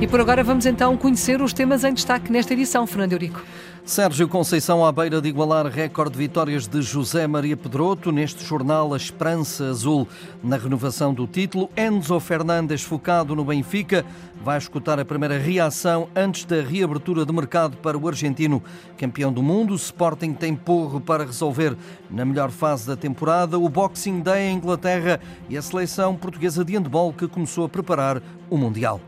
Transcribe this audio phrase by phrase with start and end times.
[0.00, 3.42] E por agora vamos então conhecer os temas em destaque nesta edição, Fernando Eurico.
[3.84, 8.12] Sérgio Conceição à beira de igualar recorde de vitórias de José Maria Pedroto.
[8.12, 10.06] Neste jornal, a Esperança Azul
[10.40, 11.68] na renovação do título.
[11.76, 14.04] Enzo Fernandes focado no Benfica.
[14.40, 18.62] Vai escutar a primeira reação antes da reabertura de mercado para o argentino
[18.96, 19.72] campeão do mundo.
[19.72, 21.76] O Sporting tem porro para resolver
[22.08, 23.58] na melhor fase da temporada.
[23.58, 25.18] O Boxing Day em Inglaterra
[25.48, 29.00] e a seleção portuguesa de handball que começou a preparar o Mundial.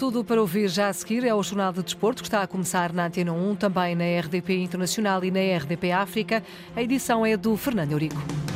[0.00, 2.90] Tudo para ouvir já a seguir é o Jornal de Desporto, que está a começar
[2.90, 6.42] na Antena 1, também na RDP Internacional e na RDP África.
[6.74, 8.49] A edição é do Fernando Eurico.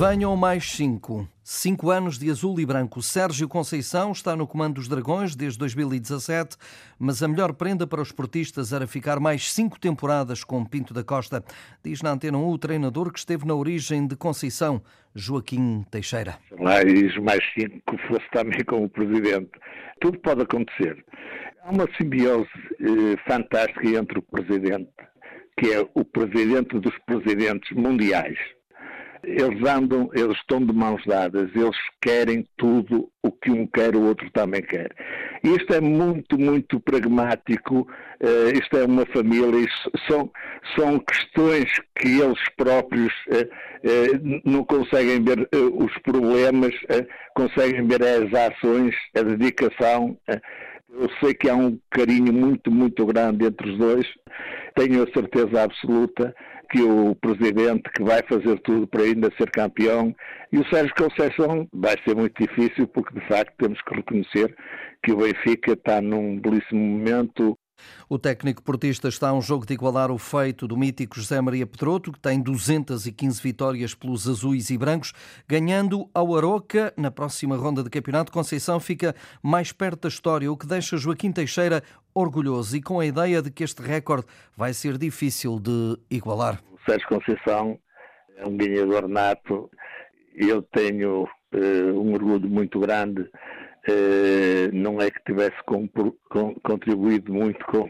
[0.00, 1.28] Venham mais cinco.
[1.44, 3.02] Cinco anos de azul e branco.
[3.02, 6.56] Sérgio Conceição está no comando dos Dragões desde 2017,
[6.98, 11.04] mas a melhor prenda para os esportistas era ficar mais cinco temporadas com Pinto da
[11.04, 11.44] Costa,
[11.84, 14.80] diz na Antena 1 o treinador que esteve na origem de Conceição,
[15.14, 16.38] Joaquim Teixeira.
[16.58, 19.50] Mais, mais cinco fosse também o Presidente.
[20.00, 21.04] Tudo pode acontecer.
[21.62, 22.48] Há uma simbiose
[22.80, 24.88] eh, fantástica entre o Presidente,
[25.58, 28.38] que é o Presidente dos Presidentes Mundiais,
[29.22, 34.02] eles andam, eles estão de mãos dadas, eles querem tudo o que um quer, o
[34.02, 34.94] outro também quer.
[35.42, 39.66] Isto é muito, muito pragmático, uh, isto é uma família,
[40.08, 40.30] são,
[40.76, 46.74] são questões que eles próprios uh, uh, não conseguem ver os problemas,
[47.34, 50.16] conseguem ver as ações, a dedicação.
[50.92, 54.06] Eu sei que há um carinho muito, muito grande entre os dois,
[54.74, 56.34] tenho a certeza absoluta
[56.70, 60.14] que o presidente que vai fazer tudo para ainda ser campeão
[60.52, 64.54] e o Sérgio Conceição vai ser muito difícil porque de facto temos que reconhecer
[65.02, 67.58] que o Benfica está num belíssimo momento.
[68.08, 71.66] O técnico portista está a um jogo de igualar o feito do mítico José Maria
[71.66, 75.12] Pedroto, que tem 215 vitórias pelos azuis e brancos,
[75.48, 78.32] ganhando ao Aroca na próxima ronda de campeonato.
[78.32, 81.82] Conceição fica mais perto da história, o que deixa Joaquim Teixeira
[82.14, 84.26] orgulhoso e com a ideia de que este recorde
[84.56, 86.60] vai ser difícil de igualar.
[86.72, 87.78] O Sérgio Conceição
[88.36, 89.70] é um ganhador nato.
[90.34, 93.28] Eu tenho uh, um orgulho muito grande.
[93.90, 95.88] Uh, não é que tivesse com,
[96.28, 97.88] com, contribuído muito com,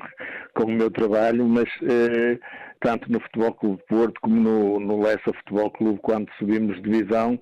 [0.55, 2.39] com o meu trabalho, mas uh,
[2.81, 7.39] tanto no Futebol Clube Porto como no, no Lessa Futebol Clube, quando subimos divisão,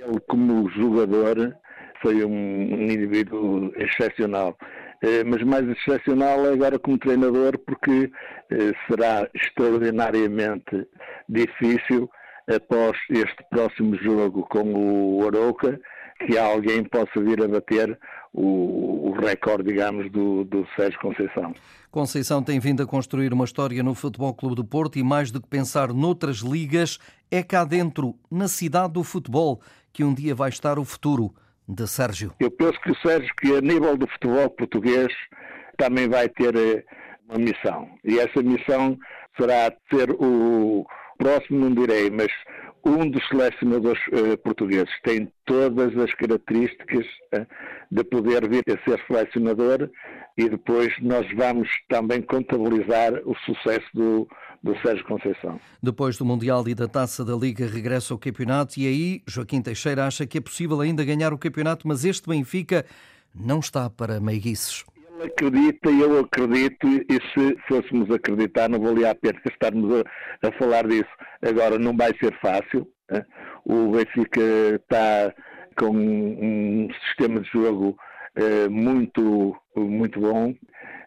[0.00, 1.56] ele como jogador
[2.00, 4.56] foi um, um indivíduo excepcional.
[5.02, 8.10] Eh, mas mais excepcional é agora como treinador, porque
[8.50, 10.86] eh, será extraordinariamente
[11.28, 12.10] difícil
[12.48, 15.78] após este próximo jogo com o Arouca,
[16.26, 17.98] que alguém possa vir a bater
[18.32, 21.54] o, o recorde, digamos, do, do Sérgio Conceição.
[21.90, 25.40] Conceição tem vindo a construir uma história no Futebol Clube do Porto e mais do
[25.40, 26.98] que pensar noutras ligas,
[27.30, 29.60] é cá dentro, na cidade do futebol,
[29.92, 31.32] que um dia vai estar o futuro
[31.68, 32.32] de Sérgio?
[32.40, 35.08] Eu penso que o Sérgio, que a nível do futebol português,
[35.76, 36.84] também vai ter eh,
[37.28, 37.88] uma missão.
[38.04, 38.98] E essa missão
[39.38, 40.84] será ser o
[41.18, 42.30] próximo, não direi, mas
[42.84, 44.90] um dos selecionadores uh, portugueses.
[45.02, 47.46] Tem todas as características uh,
[47.90, 49.90] de poder vir a ser selecionador
[50.36, 54.28] e depois nós vamos também contabilizar o sucesso do,
[54.62, 55.60] do Sérgio Conceição.
[55.82, 60.06] Depois do Mundial e da Taça da Liga regressa ao campeonato e aí Joaquim Teixeira
[60.06, 62.84] acha que é possível ainda ganhar o campeonato, mas este Benfica
[63.34, 64.84] não está para meiguiços.
[65.18, 70.48] Ele acredita e eu acredito, e se fôssemos acreditar, não valia a pena estarmos a,
[70.48, 71.10] a falar disso.
[71.42, 72.88] Agora, não vai ser fácil.
[73.10, 73.24] Né?
[73.64, 74.40] O Benfica
[74.76, 75.34] está
[75.76, 77.98] com um sistema de jogo
[78.36, 80.54] eh, muito, muito bom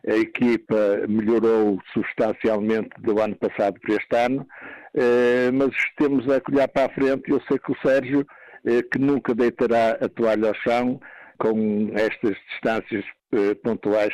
[0.08, 4.48] a equipa melhorou substancialmente do ano passado para este ano,
[4.96, 7.30] eh, mas temos a olhar para a frente.
[7.30, 8.26] Eu sei que o Sérgio,
[8.66, 11.00] eh, que nunca deitará a toalha ao chão
[11.42, 13.04] com estas distâncias
[13.34, 14.14] eh, pontuais,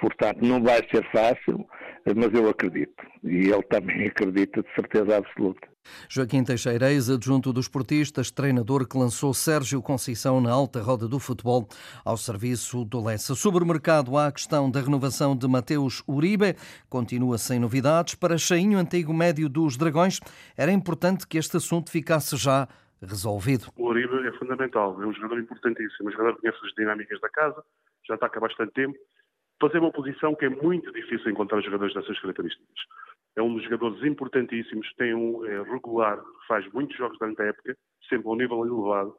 [0.00, 1.66] portanto, não vai ser fácil,
[2.14, 2.94] mas eu acredito.
[3.24, 5.66] E ele também acredita de certeza absoluta.
[6.08, 11.68] Joaquim Teixeira, ex-adjunto dos esportistas, treinador que lançou Sérgio Conceição na alta roda do futebol
[12.04, 13.34] ao serviço do Lessa.
[13.34, 16.56] Sobre o mercado, há a questão da renovação de Mateus Uribe,
[16.88, 18.14] continua sem novidades.
[18.14, 20.20] Para Chainho, antigo médio dos Dragões,
[20.56, 22.66] era importante que este assunto ficasse já
[23.04, 23.66] resolvido.
[23.76, 27.28] O Uribe é fundamental, é um jogador importantíssimo, um jogador que conhece as dinâmicas da
[27.28, 27.62] casa,
[28.06, 28.98] já está cá há bastante tempo.
[29.60, 32.74] Fazer uma posição que é muito difícil encontrar jogadores dessas características
[33.36, 37.76] é um dos jogadores importantíssimos, tem um é, regular, faz muitos jogos durante a época,
[38.08, 39.14] sempre a um nível elevado.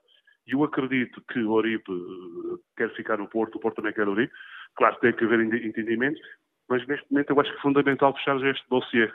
[0.48, 4.08] E eu acredito que o Oribe eh, quer ficar no Porto, o Porto também quer
[4.08, 4.32] o Oribe.
[4.76, 6.22] Claro tem que haver entendimentos,
[6.70, 9.12] mas neste momento eu acho que é fundamental fechar este dossiê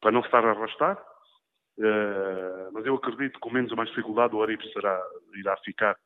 [0.00, 0.96] para não estar a arrastar.
[1.78, 5.00] Uh, mas eu acredito que com menos ou mais dificuldade o Aribe será,
[5.36, 5.96] irá ficar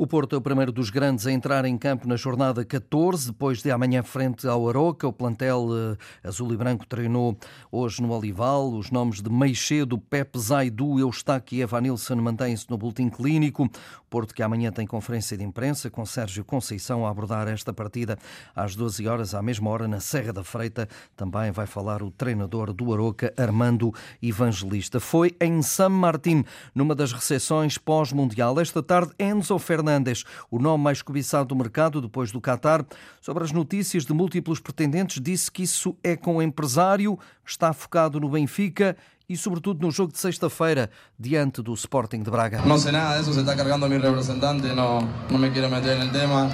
[0.00, 3.60] o Porto é o primeiro dos grandes a entrar em campo na jornada 14, depois
[3.60, 5.08] de amanhã frente ao Aroca.
[5.08, 7.36] O plantel eh, azul e branco treinou
[7.72, 8.72] hoje no Olival.
[8.74, 13.64] Os nomes de Meixedo, Pepe Zaidu, Eustáquio e Evanilson mantêm-se no boletim clínico.
[13.64, 18.16] O Porto que amanhã tem conferência de imprensa com Sérgio Conceição a abordar esta partida
[18.54, 20.88] às 12 horas, à mesma hora na Serra da Freita.
[21.16, 25.00] Também vai falar o treinador do Aroca, Armando Evangelista.
[25.00, 28.60] Foi em San Martín, numa das recepções pós-mundial.
[28.60, 32.84] Esta tarde, Enzo Enzo Fernandes, o nome mais cobiçado do mercado depois do Qatar.
[33.20, 38.20] Sobre as notícias de múltiplos pretendentes, disse que isso é com o empresário, está focado
[38.20, 38.94] no Benfica
[39.26, 42.60] e, sobretudo, no jogo de sexta-feira, diante do Sporting de Braga.
[42.62, 45.00] Não sei nada disso, se está carregando meu representante, não,
[45.30, 46.50] não me quero meter no tema.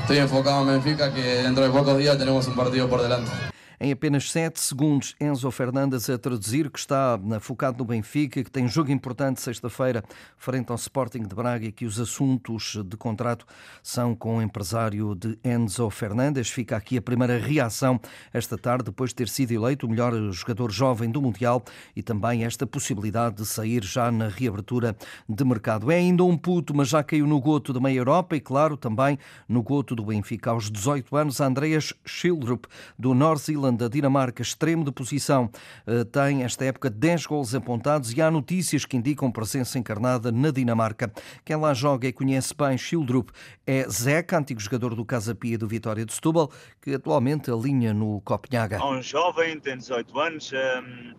[0.00, 3.53] Estou enfocado no Benfica, que dentro de poucos dias temos um partido por delante.
[3.84, 8.66] Em apenas 7 segundos, Enzo Fernandes a traduzir que está focado no Benfica, que tem
[8.66, 10.02] jogo importante sexta-feira
[10.38, 13.44] frente ao Sporting de Braga e que os assuntos de contrato
[13.82, 16.48] são com o empresário de Enzo Fernandes.
[16.48, 18.00] Fica aqui a primeira reação
[18.32, 21.62] esta tarde, depois de ter sido eleito o melhor jogador jovem do Mundial
[21.94, 24.96] e também esta possibilidade de sair já na reabertura
[25.28, 25.90] de mercado.
[25.90, 29.18] É ainda um puto, mas já caiu no goto da meia Europa e, claro, também
[29.46, 30.52] no goto do Benfica.
[30.52, 32.64] Aos 18 anos, Andreas Schildrup,
[32.98, 35.50] do North da Dinamarca, extremo de posição,
[35.86, 40.50] eh, tem esta época 10 gols apontados e há notícias que indicam presença encarnada na
[40.50, 41.12] Dinamarca.
[41.44, 43.30] Quem lá joga e conhece bem Schildrup
[43.66, 46.50] é Zeca, antigo jogador do Casa Pia do Vitória de Setúbal,
[46.80, 48.76] que atualmente alinha no Copenhaga.
[48.76, 51.14] É um jovem, tem 18 anos, ehm,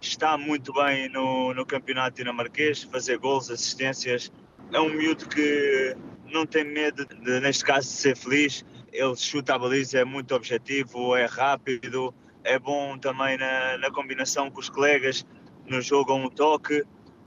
[0.00, 4.32] está muito bem no, no campeonato dinamarquês, fazer gols, assistências.
[4.72, 5.96] É um miúdo que
[6.32, 10.34] não tem medo, de, neste caso, de ser feliz ele chuta a baliza, é muito
[10.34, 15.26] objetivo, é rápido, é bom também na, na combinação com os colegas,
[15.66, 16.84] no jogo a um toque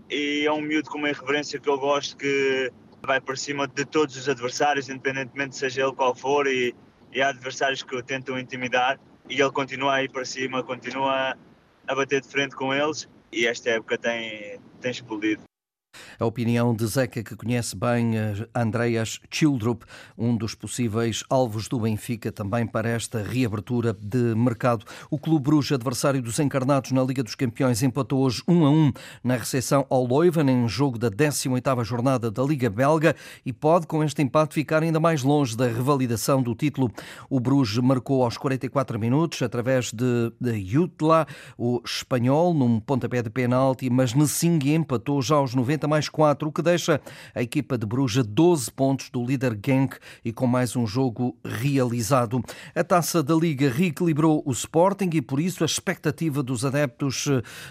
[0.10, 2.72] e é um miúdo com uma irreverência que eu gosto que
[3.02, 6.76] vai por cima de todos os adversários, independentemente seja ele qual for, e,
[7.14, 11.38] e há adversários que o tentam intimidar e ele continua a ir para cima, continua
[11.88, 15.49] a bater de frente com eles e esta época tem, tem explodido.
[16.20, 19.86] A opinião de Zeca, que conhece bem eh, Andreas Childrup,
[20.18, 24.84] um dos possíveis alvos do Benfica também para esta reabertura de mercado.
[25.10, 28.92] O Clube Bruges, adversário dos encarnados na Liga dos Campeões, empatou hoje 1 a 1
[29.24, 34.04] na recepção ao Leuven, em jogo da 18ª jornada da Liga Belga e pode, com
[34.04, 36.92] este empate, ficar ainda mais longe da revalidação do título.
[37.30, 41.26] O Bruges marcou aos 44 minutos, através de, de Jutla,
[41.58, 46.52] o espanhol, num pontapé de penalti, mas Nessing empatou já aos 90 mais 4, o
[46.52, 47.00] que deixa
[47.34, 52.42] a equipa de Bruja 12 pontos do líder Genk e com mais um jogo realizado.
[52.76, 57.28] A taça da Liga reequilibrou o Sporting e por isso a expectativa dos adeptos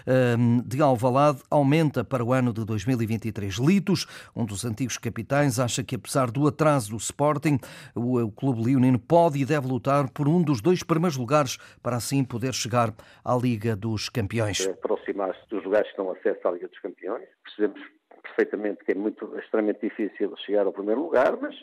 [0.06, 3.56] ehm, de Alvalade aumenta para o ano de 2023.
[3.56, 7.58] Litos, um dos antigos capitães, acha que apesar do atraso do Sporting,
[7.94, 12.25] o clube leonino pode e deve lutar por um dos dois primeiros lugares para assim
[12.25, 12.94] poder chegar
[13.25, 14.67] à Liga dos Campeões.
[14.67, 17.29] Aproximar-se dos lugares que estão acesso à Liga dos Campeões.
[17.44, 17.98] Percebemos
[18.28, 21.54] perfeitamente que é muito extremamente difícil chegar ao primeiro lugar, mas,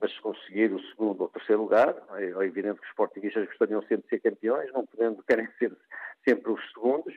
[0.00, 4.02] mas conseguir o segundo ou terceiro lugar, é, é evidente que os sportinguistas gostariam sempre
[4.04, 5.72] de ser campeões, não podendo, querem ser
[6.26, 7.14] sempre os segundos.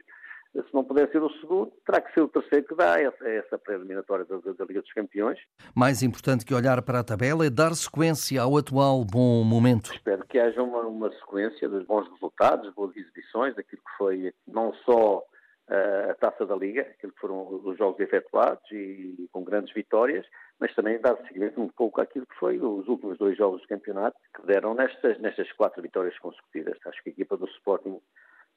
[0.54, 3.58] Se não puder ser o segundo, terá que ser o terceiro que dá essa, essa
[3.58, 5.38] pré-eliminatória da, da, Liga dos Campeões.
[5.76, 9.92] Mais importante que olhar para a tabela é dar sequência ao atual bom momento.
[9.94, 14.74] Espero que haja uma, uma sequência dos bons resultados, boas exibições, daquilo que foi não
[14.86, 15.26] só
[15.68, 20.26] a taça da Liga, aquilo que foram os jogos efetuados e com grandes vitórias,
[20.60, 24.18] mas também dar seguimento um pouco àquilo que foi os últimos dois jogos do campeonato,
[24.36, 26.78] que deram nestas, nestas quatro vitórias consecutivas.
[26.86, 28.00] Acho que a equipa do Sporting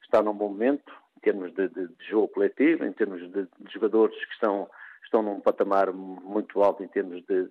[0.03, 3.73] está num bom momento, em termos de, de, de jogo coletivo, em termos de, de,
[3.73, 4.69] jogadores que estão,
[5.03, 7.49] estão num patamar muito alto em termos de,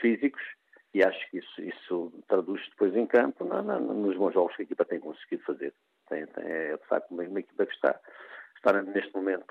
[0.00, 0.42] físicos,
[0.92, 4.84] e acho que isso, isso traduz depois em campo nos bons jogos que a equipa
[4.84, 5.74] tem conseguido fazer.
[6.08, 7.98] Tem, tem, é de facto uma, uma equipa que está,
[8.56, 9.46] está neste momento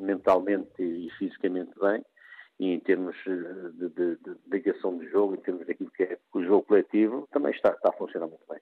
[0.00, 2.02] mentalmente e fisicamente bem
[2.60, 6.42] e em termos de, de, de, ligação de jogo, em termos daquilo que é o
[6.42, 8.60] jogo coletivo, também está, está a funcionar muito bem.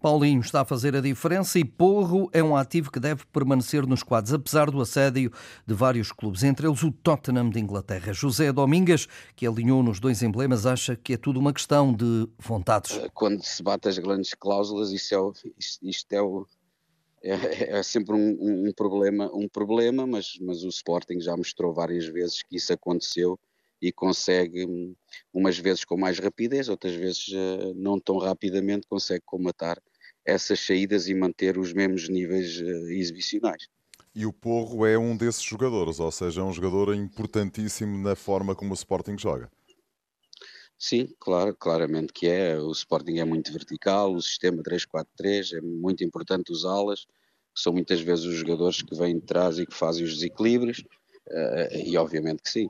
[0.00, 4.02] Paulinho está a fazer a diferença e Porro é um ativo que deve permanecer nos
[4.02, 5.30] quadros, apesar do assédio
[5.66, 8.14] de vários clubes, entre eles o Tottenham de Inglaterra.
[8.14, 12.98] José Domingas, que alinhou nos dois emblemas, acha que é tudo uma questão de vontades.
[13.12, 15.50] Quando se bate as grandes cláusulas, isso é,
[15.82, 16.46] isto é o,
[17.24, 22.06] é, é, sempre um, um, problema, um problema mas, mas o Sporting já mostrou várias
[22.06, 23.38] vezes que isso aconteceu
[23.80, 24.94] e consegue, hum,
[25.32, 29.78] umas vezes com mais rapidez, outras vezes uh, não tão rapidamente, consegue comatar
[30.24, 33.68] essas saídas e manter os mesmos níveis uh, exibicionais.
[34.14, 38.54] e o Porro é um desses jogadores, ou seja, é um jogador importantíssimo na forma
[38.54, 39.50] como o Sporting joga.
[40.78, 42.58] Sim, claro, claramente que é.
[42.58, 47.06] O Sporting é muito vertical, o sistema 3-4-3 é muito importante usá-las,
[47.54, 50.84] são muitas vezes os jogadores que vêm de trás e que fazem os desequilíbrios,
[51.30, 52.68] eh, e obviamente que sim.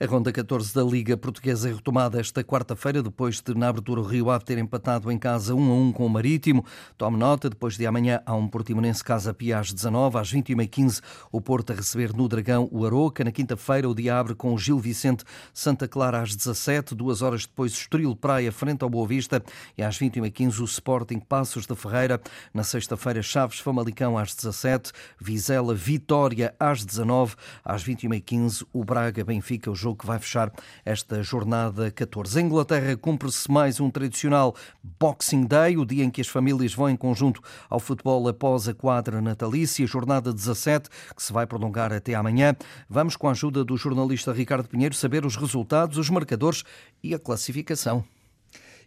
[0.00, 4.04] A ronda 14 da Liga Portuguesa é retomada esta quarta-feira, depois de, na abertura, o
[4.04, 6.64] Rio Ave ter empatado em casa 1 a 1 com o Marítimo.
[6.96, 11.02] Tome nota, depois de amanhã há um Portimonense Casa Pia às 19 às 21h15,
[11.32, 13.24] o Porto a receber no Dragão o Aroca.
[13.24, 17.44] Na quinta-feira, o dia abre com o Gil Vicente Santa Clara às 17 duas horas
[17.44, 19.42] depois, Estoril Praia frente ao Boa Vista
[19.76, 22.20] e às 21h15 o Sporting Passos da Ferreira.
[22.54, 29.68] Na sexta-feira, Chaves Famalicão às 17 Vizela Vitória às 19 às 21h15 o Braga Benfica,
[29.68, 30.52] o jogo jogo que vai fechar
[30.84, 32.40] esta jornada 14.
[32.40, 34.54] Em Inglaterra cumpre-se mais um tradicional
[35.00, 37.40] Boxing Day, o dia em que as famílias vão em conjunto
[37.70, 42.54] ao futebol após a quadra natalícia, jornada 17, que se vai prolongar até amanhã.
[42.88, 46.64] Vamos, com a ajuda do jornalista Ricardo Pinheiro, saber os resultados, os marcadores
[47.02, 48.04] e a classificação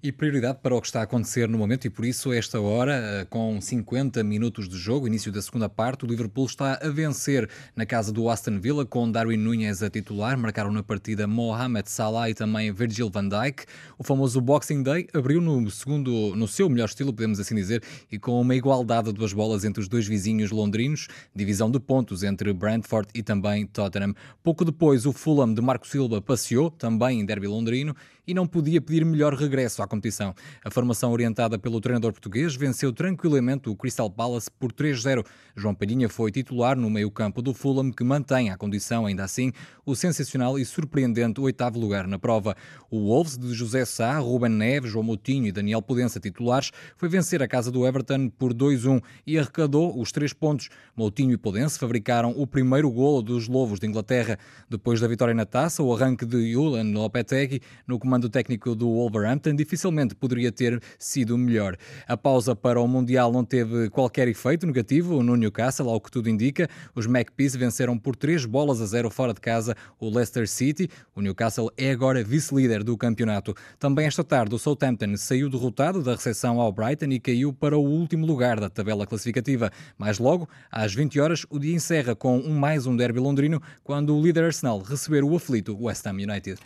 [0.03, 2.93] e prioridade para o que está a acontecer no momento e por isso esta hora,
[2.93, 7.47] eh, com 50 minutos de jogo, início da segunda parte, o Liverpool está a vencer
[7.75, 12.29] na casa do Aston Villa com Darwin Núñez a titular, marcaram na partida Mohamed Salah
[12.29, 13.65] e também Virgil van Dijk.
[13.97, 18.17] O famoso Boxing Day abriu no segundo, no seu melhor estilo, podemos assim dizer, e
[18.17, 22.51] com uma igualdade de duas bolas entre os dois vizinhos londrinos, divisão de pontos entre
[22.53, 24.15] Brentford e também Tottenham.
[24.41, 28.81] Pouco depois, o Fulham de Marco Silva passeou, também em derby londrino, e não podia
[28.81, 30.33] pedir melhor regresso à competição.
[30.63, 35.25] A formação orientada pelo treinador português venceu tranquilamente o Crystal Palace por 3-0.
[35.55, 39.51] João Palhinha foi titular no meio-campo do Fulham, que mantém a condição, ainda assim,
[39.85, 42.55] o sensacional e surpreendente oitavo lugar na prova.
[42.89, 47.41] O Wolves de José Sá, Ruben Neves, João Moutinho e Daniel Pudença titulares foi vencer
[47.41, 50.69] a casa do Everton por 2-1 e arrecadou os três pontos.
[50.95, 54.37] Moutinho e Pudense fabricaram o primeiro golo dos Lobos de Inglaterra.
[54.69, 59.55] Depois da vitória na taça, o arranque de Julian Lopetegui no comando técnico do Wolverhampton
[59.55, 61.77] dificilmente poderia ter sido melhor.
[62.07, 66.29] A pausa para o Mundial não teve qualquer efeito negativo no Newcastle, ao que tudo
[66.29, 66.69] indica.
[66.95, 70.89] Os Magpies venceram por três bolas a zero fora de casa o Leicester City.
[71.15, 73.55] O Newcastle é agora vice-líder do campeonato.
[73.79, 77.83] Também esta tarde o Southampton saiu derrotado da recepção ao Brighton e caiu para o
[77.83, 79.71] último lugar da tabela classificativa.
[79.97, 84.15] Mais logo, às 20 horas, o dia encerra com um mais um derby londrino, quando
[84.15, 86.59] o líder Arsenal receber o aflito West Ham United.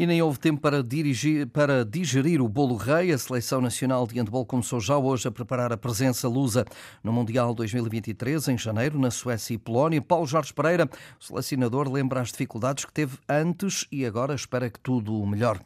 [0.00, 3.12] E nem houve tempo para, dirigir, para digerir o bolo rei.
[3.12, 6.64] A Seleção Nacional de Handball começou já hoje a preparar a presença lusa
[7.04, 10.00] no Mundial 2023, em janeiro, na Suécia e Polónia.
[10.00, 10.88] Paulo Jorge Pereira,
[11.20, 15.60] o selecionador, lembra as dificuldades que teve antes e agora espera que tudo melhore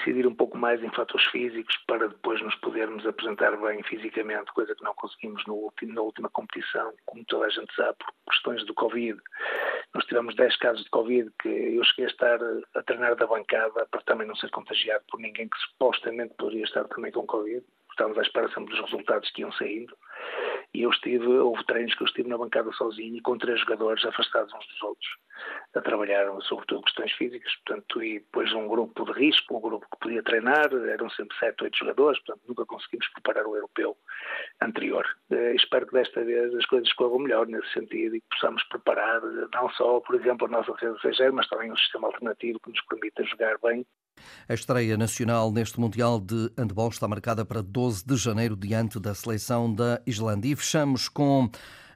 [0.00, 4.74] incidir um pouco mais em fatores físicos para depois nos podermos apresentar bem fisicamente, coisa
[4.74, 8.64] que não conseguimos no último, na última competição, como toda a gente sabe, por questões
[8.66, 9.20] do Covid.
[9.94, 12.38] Nós tivemos 10 casos de Covid que eu cheguei a estar
[12.74, 16.84] a treinar da bancada para também não ser contagiado por ninguém que supostamente poderia estar
[16.84, 17.64] também com Covid.
[17.90, 19.96] Estávamos à espera sempre dos resultados que iam saindo.
[20.72, 24.04] E eu estive, houve treinos que eu estive na bancada sozinho e com três jogadores
[24.04, 25.08] afastados uns dos outros,
[25.74, 29.98] a trabalhar sobretudo questões físicas, portanto, e depois um grupo de risco, um grupo que
[29.98, 33.96] podia treinar, eram sempre sete, oito jogadores, portanto, nunca conseguimos preparar o europeu
[34.60, 35.04] anterior.
[35.30, 39.20] Eh, espero que desta vez as coisas corram melhor nesse sentido e que possamos preparar
[39.52, 42.80] não só, por exemplo, a nossa defesa estrangeira, mas também um sistema alternativo que nos
[42.82, 43.84] permita jogar bem
[44.48, 49.14] a estreia nacional neste Mundial de Handball está marcada para 12 de janeiro diante da
[49.14, 50.52] seleção da Islândia.
[50.52, 51.50] E fechamos com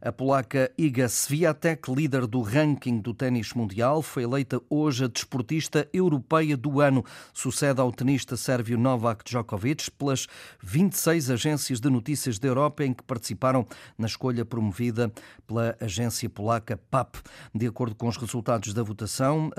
[0.04, 5.88] a polaca Iga Swiatek, líder do ranking do ténis mundial, foi eleita hoje a desportista
[5.94, 7.02] europeia do ano.
[7.32, 10.26] Sucede ao tenista sérvio Novak Djokovic pelas
[10.62, 15.10] 26 agências de notícias da Europa em que participaram na escolha promovida
[15.46, 17.16] pela agência polaca PAP.
[17.54, 19.50] De acordo com os resultados da votação,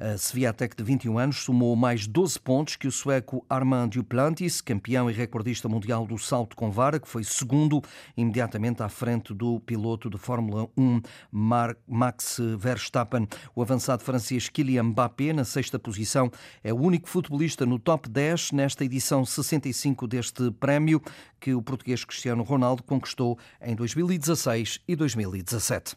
[0.00, 5.08] a Swiatek, de 21 anos, somou mais 12 pontos que o sueco Armand Duplantis, campeão
[5.08, 7.80] e recordista mundial do salto com vara, que foi segundo
[8.16, 13.26] imediatamente à frente piloto de Fórmula 1 Max Verstappen.
[13.54, 16.30] O avançado francês Kylian Mbappé, na sexta posição,
[16.62, 21.02] é o único futebolista no top 10 nesta edição 65 deste prémio
[21.40, 25.96] que o português Cristiano Ronaldo conquistou em 2016 e 2017.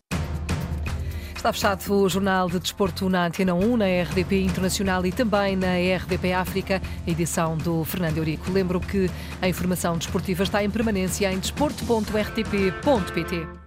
[1.46, 5.76] Está fechado o Jornal de Desporto na Antena 1, na RDP Internacional e também na
[5.96, 8.52] RDP África, edição do Fernando Eurico.
[8.52, 9.08] Lembro que
[9.40, 13.65] a informação desportiva está em permanência em desporto.rtp.pt.